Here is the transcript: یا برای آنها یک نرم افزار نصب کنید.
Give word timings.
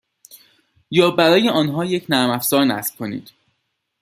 یا 0.91 1.11
برای 1.11 1.49
آنها 1.49 1.85
یک 1.85 2.05
نرم 2.09 2.29
افزار 2.29 2.65
نصب 2.65 2.97
کنید. 2.97 3.31